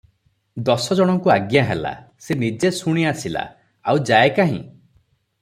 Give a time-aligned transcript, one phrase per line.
[0.69, 1.91] ଦଶଜଣଙ୍କୁ ଆଜ୍ଞା ହେଲା,
[2.29, 3.45] ସେ ନିଜେ ଶୁଣି ଆସିଲା,
[3.93, 4.61] ଆଉ ଯାଏ କାହିଁ?